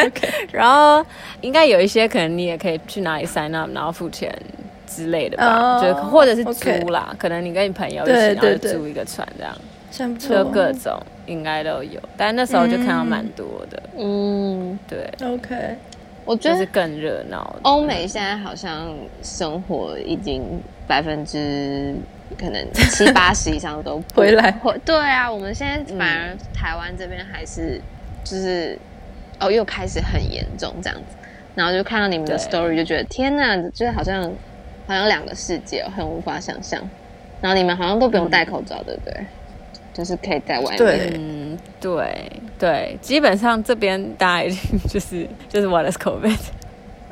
[0.06, 1.06] OK， 然后
[1.42, 4.34] 应该有一些可能你也可以去哪里 sign up，然后付钱。
[4.86, 12.00] 之类的吧，就或者是租啦，可能你跟你朋友一起，然后租一个船这样，就各种应该都有。
[12.16, 15.56] 但那时候就看到蛮多的，嗯，对，OK，
[16.26, 17.56] 我觉得是更热闹。
[17.64, 20.44] 欧美现在好像生活已经
[20.86, 21.96] 百分之
[22.38, 24.52] 可能七八十以上都回来，
[24.86, 27.80] 对啊，我们现在反而台湾这边还是
[28.24, 28.78] 就是
[29.40, 31.16] 哦，又开始很严重这样子，
[31.56, 34.32] 然后就看到你们的 story 就觉得天哪，就是好像。
[34.86, 36.78] 好像两个世界，很无法想象。
[37.40, 39.26] 然后你们好像都不用戴口罩，对不对？
[39.94, 40.78] 就是可以在外面。
[40.78, 46.38] 对，嗯，对对，基本上这边大家已经 就是就是 what is COVID。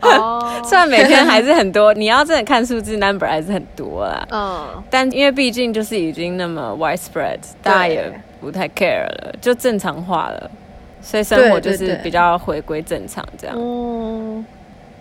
[0.01, 4.27] 哦， 虽然每天还是很多，你要真的看数字 number 还是很多啦。
[4.31, 4.83] 嗯。
[4.89, 10.51] 但因为毕竟就是已经那么 widespread，大家也不太 care 了，就正常化了，
[11.01, 13.55] 所以生活就是比较回归正常这样。
[13.57, 14.45] 嗯。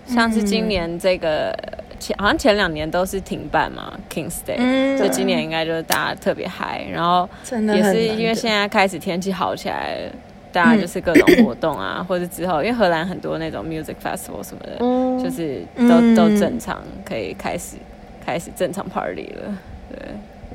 [0.06, 1.56] 像是今年这个
[2.00, 10.12] 前好像前两年都是停办嘛，King's Day，嗯，所以今年应该就是大家特别嗨，然后也是因为现在开始天气好起来了，
[10.52, 17.76] 大家就是各种活动啊，或者之后因为荷兰很多那种 music festival 什么的，嗯、就是都、嗯、都正常可以开始
[18.24, 19.54] 开始正常 party 了，
[19.90, 19.98] 对，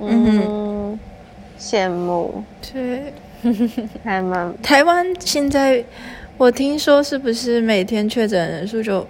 [0.01, 0.99] 嗯，
[1.59, 3.13] 羡慕，对，
[4.03, 5.83] 还蛮台湾现在。
[6.37, 9.07] 我听说是不是每天确诊人数就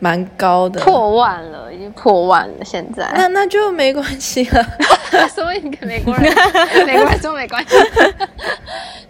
[0.00, 2.62] 蛮高的，破万了，已经破万了。
[2.62, 4.62] 现在那那就没关系了，
[5.34, 6.30] 所以跟美国人、
[6.84, 7.74] 美国人说没关系，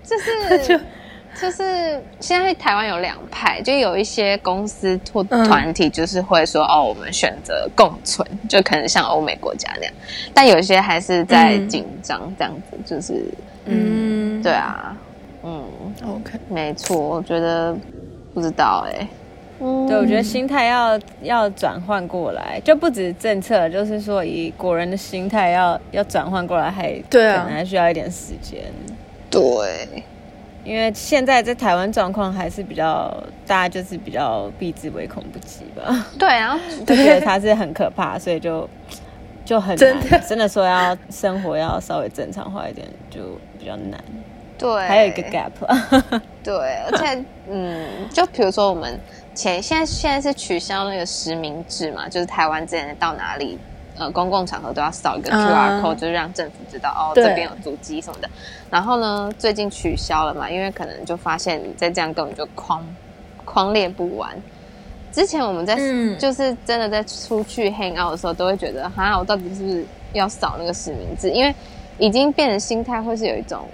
[0.05, 0.79] 就是就
[1.41, 9.93] 就是现在台湾有两派，就有一些公司或团体就是会说、嗯、哦，我们选择共存，就可能像欧美国家那样，
[10.35, 13.25] 但有些还是在紧张这样子，嗯、就是
[13.67, 14.97] 嗯，对啊。
[15.45, 15.65] 嗯
[16.05, 17.75] ，OK，没错，我觉得
[18.35, 19.09] 不知道哎、欸，
[19.61, 28.61] 嗯，对，我觉得心态要要转换过来，就不止政策，就是说以国人的心态要要转换过来，还对啊，可能还需要一点时间。
[29.31, 30.03] 对，
[30.69, 33.11] 因为现在在台湾状况还是比较，
[33.47, 36.07] 大家就是比较避之唯恐不及吧。
[36.19, 38.69] 对啊， 就觉得它是很可怕，所以就
[39.47, 43.23] 就很难真的，真的说要生活要稍微正常化一点，就
[43.59, 43.99] 比较难。
[44.59, 45.53] 对，还有一个 gap。
[46.45, 46.55] 对，
[46.91, 49.01] 而且，嗯，就比如说我们
[49.35, 53.59] 前现在现在是取消那个实名制嘛，就是台湾之前到哪里，
[53.99, 58.29] 呃，公共场合都要扫一个 QR code，、嗯、就是让政府知道哦，这边有足迹什么的。
[58.71, 62.85] 然后呢，最近取消了嘛，因为可能就发现你再这样根本就框
[63.45, 64.31] 框列不完。
[65.11, 71.31] 之前我们在、嗯、就是真的在出去 hang out 的时候，都会觉得，哈，我到底是不是要扫那个实名制？
[71.31, 71.55] 因为
[71.99, 73.67] 已经变成心态，会是有一种。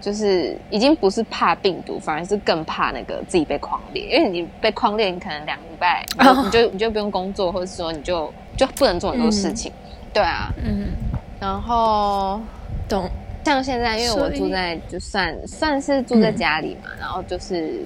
[0.00, 9.72] 就是已经不是怕病毒，反而是更怕那个自己被框列，因为你被框列，你可能两个礼拜你就，你就你就不用工作，或者说你就就不能做很多事情。
[9.72, 10.88] 嗯、对啊，嗯，
[11.40, 12.40] 然后
[12.88, 13.08] 懂。
[13.44, 17.84] 像现在，因为我住在就算算是住在家里嘛，嗯、然后就是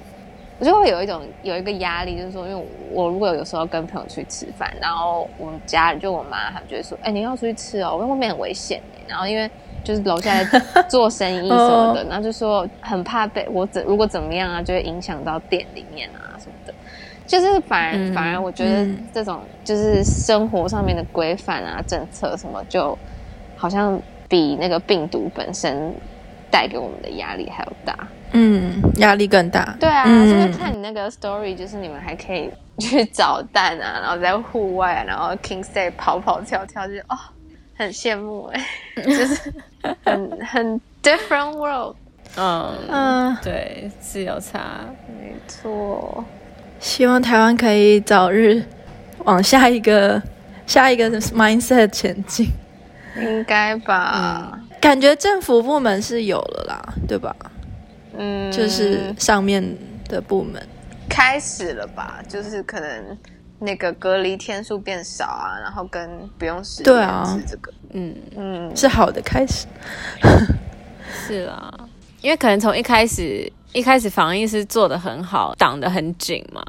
[0.58, 8.80] 我就会有一种有一个压力，就是说，因为我如果有时候跟朋友去吃饭，然后我们家里就我妈她们就会说，哎、欸，你要出去吃哦，外面很危险。
[9.08, 9.50] 然后因为。
[9.84, 16.27] 就是楼下在做生意什么的，然后就说很怕被我怎如果怎么样啊，就会影响到店里面啊。
[17.28, 22.98] 就是反而、嗯、反而我觉得这种就是生活上面的规范啊、政策什么，就
[23.56, 25.94] 好像比那个病毒本身
[26.50, 27.96] 带给我们的压力还要大。
[28.32, 29.76] 嗯，压力更大。
[29.78, 37.16] 对啊，嗯、就是看你那个 story，就是你们还可以去找蛋啊，然后在户外、啊，然后 King Stay 跑跑跳跳，就哦。
[37.80, 38.60] 很羡慕哎，
[39.04, 39.54] 就是
[40.04, 41.94] 很很 different world。
[42.36, 44.80] 嗯嗯，对，是有差，
[45.16, 46.24] 没错。
[46.80, 48.62] 希望台湾可以早日
[49.24, 50.22] 往下一个
[50.66, 52.48] 下一个 mindset 前进，
[53.16, 54.52] 应该吧？
[54.54, 57.34] 嗯，感觉政府部门是有了啦，对吧？
[58.16, 59.62] 嗯，就是上面
[60.08, 60.62] 的部门
[61.08, 62.20] 开始了吧？
[62.28, 63.18] 就是可能。
[63.60, 69.66] 那个隔离天数变少啊，然后跟不用实对啊这个，啊、嗯嗯，是好的开始，
[71.26, 71.74] 是啦，
[72.20, 76.62] 因为可能从一开始一开始防疫是做的很好，挡得很紧嘛，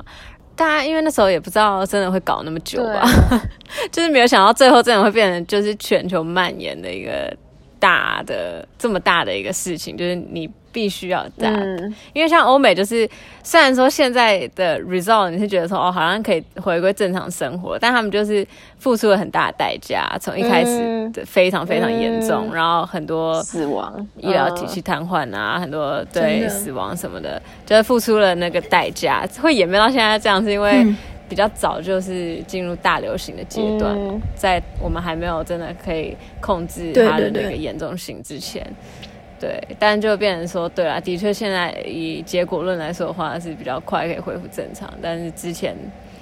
[0.56, 3.44] 大家因为那时候也不知道真的会搞那么久吧，啊、
[3.92, 7.36] 就是没有想到最后真的会变成就是全球蔓延的一个
[7.80, 10.50] 大的这么大的一个事情，就是你。
[10.72, 13.10] 必须要这样，嗯、因为像欧美，就是
[13.44, 18.46] 虽然说现在的 result 你是觉得说哦，好像可以回归正常生活，但他们就是
[18.78, 30.86] 付出了很大的代价，从一开始的非常非常严重，嗯、然后很多死亡、医疗体系瘫痪啊，嗯、很多对死亡什么的，就是付出了那个代价，会演变到现在这样，是因为
[31.28, 38.66] 比较早就是进入大流行的阶段，嗯、在我们还没有真的可以控制它的那个严重性之前。
[39.40, 44.94] 对，但就变成说，对啦，的确，现在以结果论来说的话，是比较快可以恢复正常。
[45.02, 45.74] 但是之前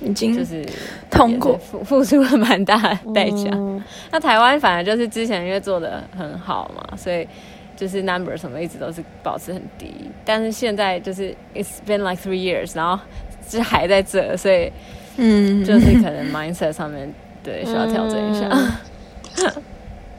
[0.02, 0.64] 已经就是
[1.10, 3.50] 通过付 付出了蛮大的代价。
[3.54, 7.28] 嗯、那台湾反而就是之前因为做的很好嘛，所以
[7.76, 9.92] 就是 number 什么一直都是保持很低。
[10.24, 13.04] 但是现在就是 it's been like three years，然后
[13.50, 14.72] 就还在这，所以
[15.18, 17.12] 嗯，就是可能 mindset 上面
[17.44, 18.48] 对需要调整一下。
[18.52, 19.64] 嗯、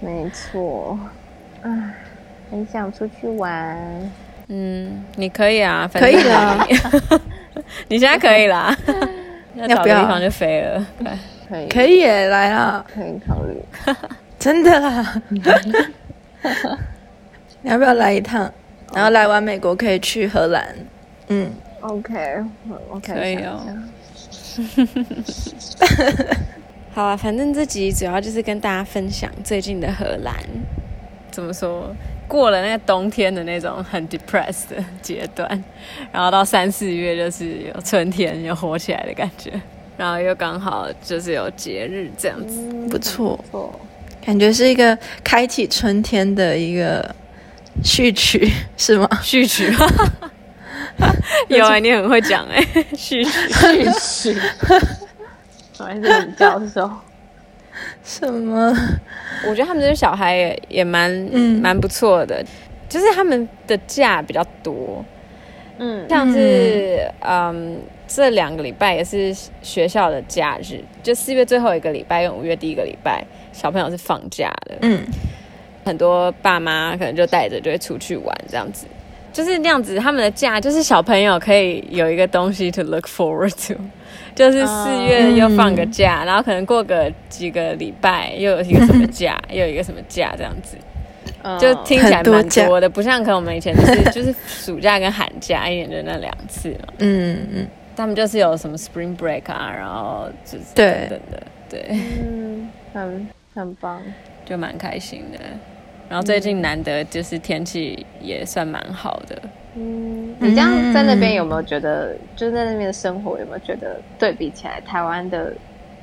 [0.02, 0.98] 没错，
[1.62, 1.94] 唉。
[2.50, 4.10] 很想出去玩，
[4.48, 6.66] 嗯，你可以啊，可以啦，
[7.88, 8.74] 你现在可以啦，
[9.54, 10.86] 要找个地方就飞了，
[11.48, 13.56] 可以，可以耶，来啊，可以考虑，
[14.38, 15.42] 真的啦，你
[17.70, 18.50] 要不要来一趟？
[18.94, 20.64] 然后来完美国可以去荷兰，
[21.28, 23.60] 嗯，OK，OK，可以哦。
[26.94, 30.34] 好啊，反正这集主要就是跟大家分享最近的荷兰，
[31.30, 31.94] 怎么说，
[32.28, 35.48] 过了那个冬天的那种很 depressed 的阶段，
[36.12, 39.50] 然后到三四月就是有春天有活起来的感觉，
[39.96, 43.42] 然后又刚好就是有节日这样子，嗯、不错，
[44.24, 47.14] 感觉是一个开启春天的一个
[47.82, 49.08] 序曲， 是吗？
[49.22, 49.72] 序曲，
[51.48, 52.62] 有啊，你很会讲哎，
[52.94, 53.30] 序曲，
[53.98, 54.40] 序曲。
[55.78, 56.90] 我还是很教授，
[58.02, 58.72] 什么？
[59.48, 61.60] 我觉得他们这些小孩也也蛮嗯。
[61.60, 62.44] 蛮不错的，
[62.88, 65.04] 就是他们的假比较多，
[65.78, 73.22] 嗯，像是嗯，嗯这两个礼拜也是学校的假日，就四月最后一个礼拜跟五月第一个礼拜，
[73.52, 75.04] 小朋友是放假的，嗯，
[75.84, 78.86] 很多爸妈可能就带着就会出去玩这样子，
[79.32, 83.74] 就是那样子，他们的假就是小朋友可以有一个东西 to look forward to。
[84.38, 90.76] 就是四月又放个假，uh, 然后可能过个几个礼拜又有一个什么假， 又有一个什么假这样子
[91.42, 96.92] ，uh, 就听起来蛮多的，不像可能我们以前就是 就是暑假跟寒假一年就那两次嘛。
[96.98, 97.66] 嗯嗯，
[97.96, 101.98] 他们就是有什么 Spring Break 啊，然后就是等等的，对，对。
[102.22, 104.00] 嗯，很很棒，
[104.46, 105.38] 就蛮开心的。
[106.08, 109.42] 然后最近难得就是天气也算蛮好的。
[109.80, 115.52] 嗯，你这样在那边有没有觉得，嗯、就在那边的生活有没有觉得对比起来，台湾的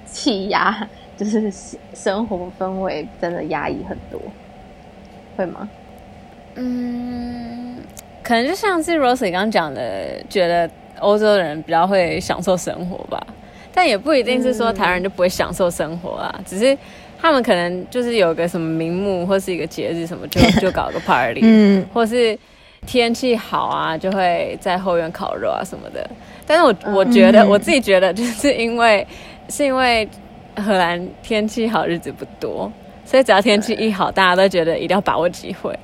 [0.05, 1.51] 气压 就是
[1.93, 4.21] 生活氛围真的压抑很多，
[5.35, 5.67] 会吗？
[6.55, 7.75] 嗯，
[8.23, 10.69] 可能就像是 Rosie 刚刚讲的，觉得
[10.99, 13.21] 欧洲人比较会享受生活吧，
[13.73, 16.77] 但也不一定是说台湾人就不会享受生活啊，嗯、只是
[17.19, 22.37] 他们可能就是有个什么名目或是一个节日什么就就搞个 party， 嗯，或是。
[22.85, 26.07] 天气好啊，就会在后院烤肉啊什么的。
[26.47, 29.05] 但是我我觉得、嗯、我自己觉得， 就是因为
[29.49, 30.07] 是因为
[30.55, 32.71] 荷兰天气好日子不多，
[33.03, 35.77] 所以只要天气一好，大家都觉得一定要把握机会。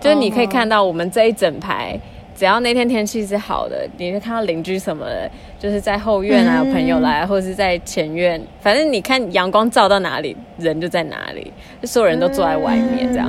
[0.00, 1.98] 就是你可以看到我们这一整排，
[2.34, 13.28] 只要那天天气是好的，你会看到邻居什么的，就是在后院啊有朋友来，或者是在前院，反正你看阳光照到哪里，人就在哪里，就所有人都坐在外面这样。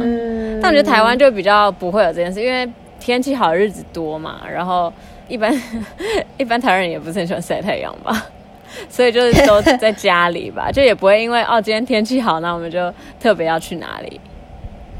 [0.61, 2.65] 但我觉得台湾就比较不会有这件事，因为。
[3.00, 4.91] 天气好日子多嘛，然后
[5.28, 5.54] 一般
[6.38, 8.28] 一般台湾人也不是很喜欢晒太阳吧，
[8.89, 14.20] 所以就是都在家里吧， 就也不会因为哦今天天气好，那我们就特别要去哪里，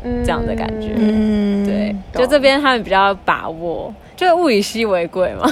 [0.04, 5.52] 嗯、这样的感觉，嗯，对，就这边他们比较把握，就物以稀为贵嘛，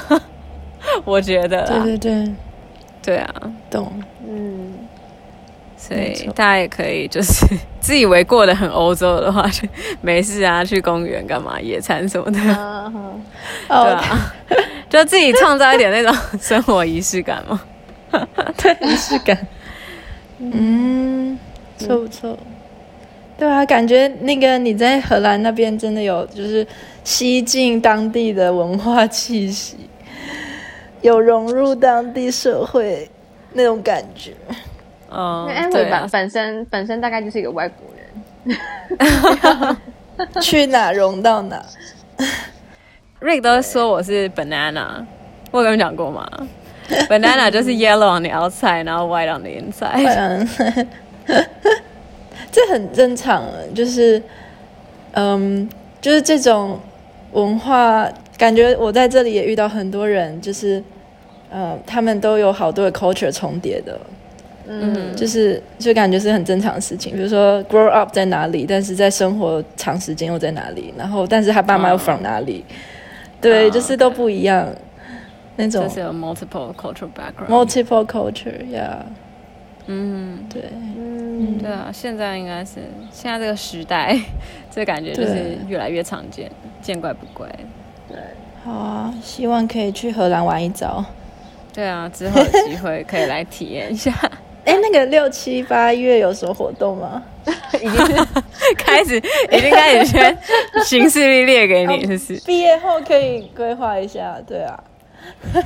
[1.05, 2.33] 我觉得，对对对，
[3.03, 3.33] 对啊，
[3.69, 3.91] 懂，
[4.27, 4.73] 嗯。
[5.77, 7.45] 所以大家也可以就是
[7.79, 9.67] 自以为过得很欧洲的话，就
[10.01, 14.33] 没事啊，去公园干嘛野餐什么的，对啊，
[14.89, 17.61] 就自己创造一点那种生活仪式感嘛，
[18.57, 19.47] 对，仪式感，
[20.39, 21.37] 嗯，
[21.77, 22.37] 不错不错，
[23.37, 26.65] 对啊，感觉那个你在荷兰那边真的有就是
[27.03, 29.77] 吸进当地的文化气息，
[31.01, 33.07] 有融入当地社会
[33.53, 34.33] 那种感觉。
[35.11, 39.77] 嗯，因为 Emily 本身本身大概就是一个外国人，
[40.41, 41.63] 去哪融到哪。
[43.21, 45.05] Rick 都说我是 banana，
[45.51, 46.27] 我有跟你讲过吗？
[47.09, 50.47] Banana 就是 yellow on the outside，然后 white on the inside。
[52.51, 53.43] 这很正常，
[53.75, 54.21] 就是
[55.13, 55.67] 嗯，
[55.99, 56.79] 就是这种
[57.33, 60.81] 文化感觉，我在这里也遇到很多人，就是
[61.49, 63.99] 呃，他们都有好多的 culture 重叠的。
[64.67, 72.65] 嗯，就是就感觉是很正常的事情，比如说 grow up 在哪里，但是在生活长时间又在哪里，然后但是他爸妈又 from 哪里，
[73.39, 74.67] 对，就是都不一样，
[75.55, 75.87] 那种。
[75.87, 77.47] 就是有 multiple cultural background。
[77.47, 78.97] multiple culture，yeah。
[79.89, 84.19] 嗯，对，嗯，对啊，现在应该是现在这个时代，
[84.69, 86.51] 这感觉就是越来越常见，
[86.81, 87.47] 见怪不怪。
[88.09, 88.17] 对，
[88.65, 91.01] 好啊，希望可以去荷兰玩一遭。
[91.73, 94.11] 对啊，之后有机会可以来体验一下。
[94.67, 97.23] 哎，那个六七八月有什么活动吗？
[97.81, 98.25] 已经
[98.77, 99.15] 开始，
[99.49, 100.37] 已经开始先
[100.83, 102.45] 形式历列给你，是不是？
[102.45, 104.77] 毕业后可以规划一下，对啊，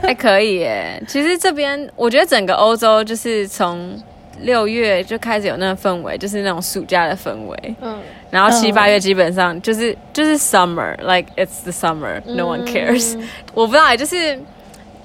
[0.04, 1.02] 还可以耶。
[1.08, 4.00] 其实这边我觉得整个欧洲就是从
[4.42, 7.76] 六月就开始有那个氛围，就是那种暑假的氛围。
[7.82, 8.00] 嗯，
[8.30, 13.20] 然后七八月基本上就是就是 summer，like it's the summer，no one cares。
[13.56, 14.40] 我不知道，就是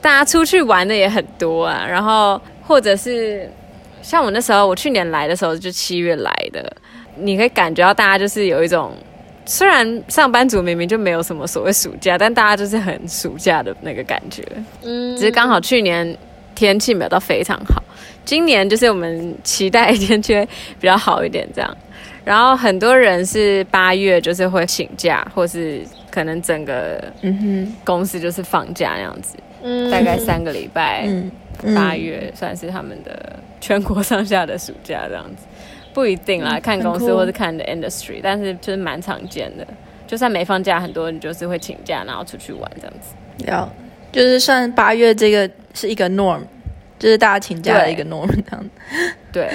[0.02, 3.50] 大家出去玩的也很多啊，然后或者是。
[4.06, 6.72] 像我那时候，我去年来的时候就七月来的，
[7.16, 8.92] 你可以感觉到大家就是有一种，
[9.44, 14.44] 虽然上班族明明就没有什么所谓暑假，但大家就是很暑假的那个感觉。
[14.84, 16.16] 嗯，只是刚好去年
[16.54, 17.82] 天气没有到非常好。
[18.24, 20.48] 今年就是我们期待天气会
[20.80, 21.76] 比较好一点这样。
[22.24, 25.82] 然后很多人是八月就是会请假，或是
[26.12, 31.30] 可能整个嗯哼公司就是放假那样子，嗯，大概三个礼拜，嗯，
[31.74, 33.36] 八月算是他们的
[33.66, 35.44] 全国上下的暑假这样子，
[35.92, 39.66] 不一定啦，看公司或是看的 industry，但是就是蛮常见的，
[40.06, 43.16] 就算没放假，很多人就是会请假，然后出去玩这样子。
[43.44, 43.68] 要
[44.12, 46.42] 就是算八月这个是一个 norm，
[46.96, 48.70] 就是大家请假的一个 norm 这样子，
[49.32, 49.50] 对。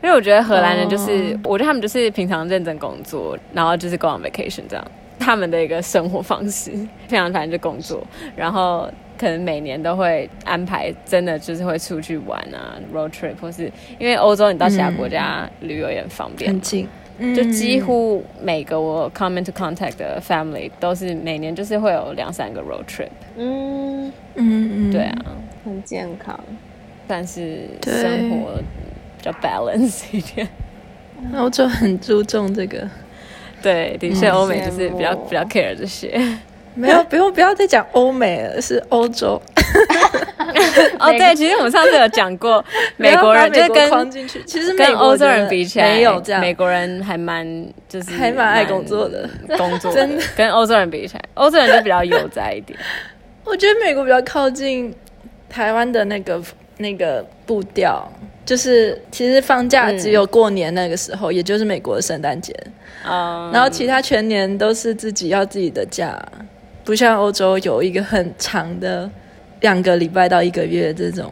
[0.00, 1.54] 因为我觉得荷兰人就是，oh.
[1.54, 6.70] 我觉得他们就是平常认真工作，然后就是 go on vacation 这样，他们的一个生活方式，
[7.08, 8.06] 非常反正就工作，
[8.36, 8.88] 然后
[9.18, 16.88] 可能每年都会安排，真的就是会出去玩啊，road trip，或是因为欧洲你到其他国家旅游也很方便，很近，
[17.34, 24.12] 就几乎每个我 come into contact 的 family 都是每年就是会有两三个 road trip，嗯。
[24.36, 25.24] 嗯嗯，对啊，
[25.64, 26.38] 很健康，
[27.06, 28.60] 但是生活。
[29.20, 30.46] 比较 balance 一点，
[31.34, 32.88] 欧洲很注重这个，
[33.60, 36.16] 对，的确欧美就是比较比较 care 这些。
[36.78, 39.40] 没有，不用，不要再讲欧美了，是欧洲。
[40.98, 42.64] 哦，对，其实我们上次有讲过，
[42.96, 44.10] 美国人就跟
[44.46, 47.44] 其实跟欧洲人比起来，没有这样，美国人还蛮
[47.88, 50.22] 就是还蛮爱工作的，工作真的。
[50.36, 52.78] 跟欧洲人比起来，欧洲人就比较悠哉一点。
[53.44, 54.94] 我觉得美国比较靠近
[55.48, 56.40] 台湾的那个
[56.78, 58.08] 那个步调。
[58.44, 62.50] 就是其实放假只有过年那个时候，嗯、也就是美国的圣诞节，
[63.06, 66.18] 嗯、然后其他全年都是自己要自己的假，
[66.88, 69.10] 不像欧洲有一个很长的
[69.60, 71.30] 两个礼拜到一个月这种。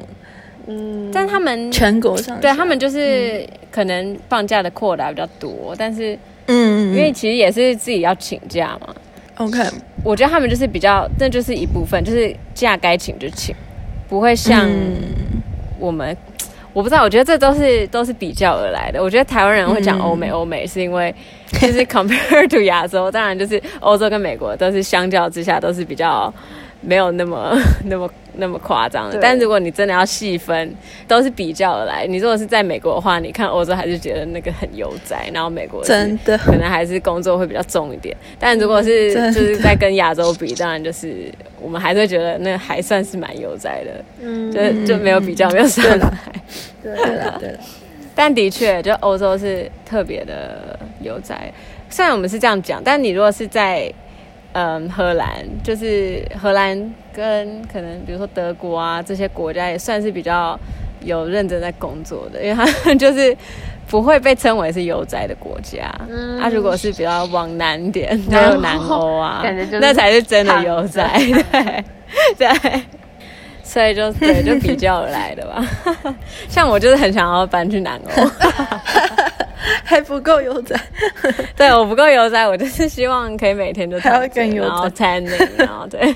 [0.66, 8.94] 嗯，但他们全国上对他们就是可能放假的扩大比较多，但是嗯，因为其实也是自己要请假嘛。
[9.36, 9.59] OK，
[10.04, 13.57] 我觉得他们就是比较，这就是一部分，就是假该请就请，
[14.11, 14.68] 不会像
[15.78, 16.14] 我们。
[16.77, 19.03] 嗯我不知道，我觉得这都是都是比较而来的。
[19.03, 21.14] 我觉得台湾人会讲欧美，欧、嗯、美是因为
[21.59, 26.31] 就是 compare to 亚洲，当然就是欧洲跟美国都是相较之下都是比较
[26.81, 27.57] 没有那么
[27.87, 29.18] 那么那么夸张的。
[29.20, 30.74] 但如果你真的要细分，
[31.09, 32.07] 都是比较而来。
[32.07, 38.16] 你如果是在美国的话，你看欧洲还是觉得那个很悠哉，然后美国真的可能还是工作会比较重一点。
[38.39, 44.05] 但如果是就是在跟亚洲比，当然就是我们还是会觉得那还算是蛮悠哉的。
[44.20, 46.33] 嗯，就就没有比较，没有伤害。
[46.83, 47.59] 对了，对了，
[48.14, 51.53] 但的确，就欧洲是特别的悠哉。
[51.89, 53.93] 虽然我们是这样讲，但你如果是在
[54.59, 56.74] 嗯荷兰，就是荷兰
[57.12, 60.59] 跟可能比如说德国啊这些国家，也算是比较
[61.02, 63.36] 有认真在工作的，因为他们就是
[63.86, 65.92] 不会被称为是悠哉的国家。
[66.09, 69.44] 嗯，他、啊、如果是比较往南点，还有南欧啊，
[69.78, 71.20] 那才是真的悠哉。
[72.38, 72.82] 对 对。
[73.62, 75.62] 所以就对，就比较而来的吧。
[76.48, 78.22] 像我就是很想要搬去南欧，
[79.84, 80.78] 还不够悠哉。
[81.57, 86.14] 对，我不够悠哉，我就是希望可以每天都还要更悠哉，然后餐饮，然后对。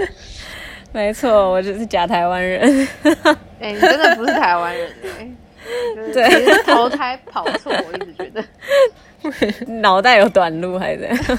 [0.92, 2.88] 没错，我就是假台湾人。
[3.60, 6.12] 哎、欸，你真的不是台湾人哎、欸。
[6.12, 8.42] 对，你是投胎跑错，我一直觉得。
[9.80, 11.38] 脑袋有短路还是怎样？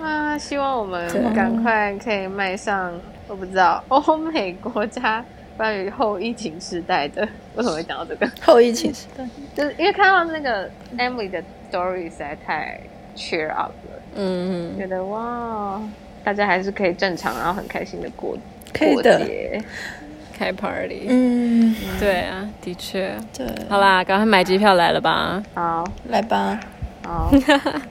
[0.00, 2.92] 啊，希望我们赶快可以迈上，
[3.26, 5.24] 我不知道欧美国家
[5.60, 7.20] 关于后疫情时代的，
[7.54, 8.26] 为什么会讲到这个？
[8.40, 9.22] 后疫情时代？
[9.54, 12.80] 就是因为看到那个 Emily 的 story 实在太
[13.14, 15.78] cheer up 了，嗯，觉得哇，
[16.24, 18.34] 大家还是可以正常，然后很开心的过
[18.78, 19.62] 过节，
[20.32, 26.58] 开 party，嗯，对啊，的确，对，好啦，赶快买机票来了吧，好，来吧，
[27.04, 27.30] 好，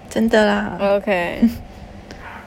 [0.09, 1.39] 真的啦， OK。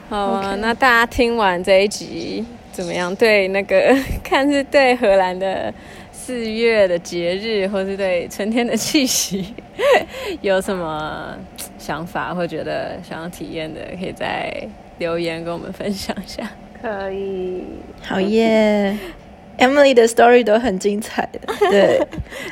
[0.09, 3.15] 好啊.那大家听完这一集怎么样？
[3.15, 5.73] 对那个 看是对荷兰的
[6.11, 9.53] 四月的节日，或是对春天的气息，
[10.41, 11.37] 有什么
[11.77, 14.51] 想法或觉得想要体验的，可以在
[14.97, 16.49] 留言跟我们分享一下。
[16.81, 17.63] 可以，
[18.01, 18.97] 好耶！
[19.59, 22.01] Emily 的 story 都很精彩的，对，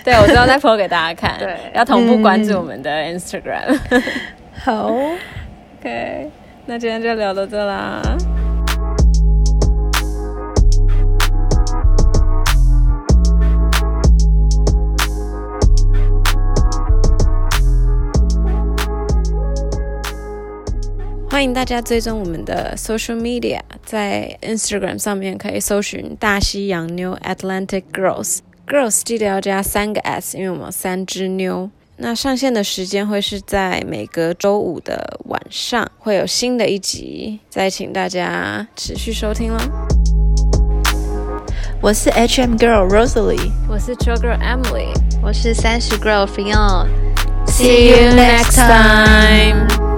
[0.03, 3.75] 对我知道再 po 给大家看，对，要同步关注我们的 Instagram。
[3.89, 4.03] 嗯、
[4.53, 4.93] 好
[5.79, 6.29] ，OK。
[6.67, 8.01] 那今天就聊到这啦。
[21.31, 31.69] 欢迎大家追踪我们的 social media，在 Instagram 上面可以搜寻大西洋妞 Atlantic Girls，Girls 记得要加三个 S，因为我们有三只妞。
[31.95, 39.59] 那上线的时间会是在每个周五的晚上，会有新的一集，再请大家持续收听喽。
[41.79, 44.91] 我是 HM Girl Rosalie，我是 Chill Girl Emily，
[45.23, 46.87] 我是三十 Girl Fiona。
[47.47, 49.90] See you next time.